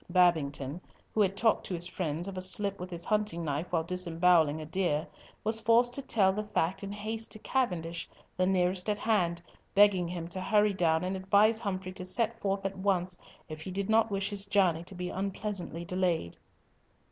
[0.09, 0.81] Babington,
[1.13, 4.59] who had talked to his friends of a slip with his hunting knife while disembowelling
[4.59, 5.05] a deer,
[5.43, 9.43] was forced to tell the fact in haste to Cavendish, the nearest at hand,
[9.75, 13.15] begging him to hurry down and advise Humfrey to set forth at once
[13.47, 16.35] if he did not wish his journey to be unpleasantly delayed.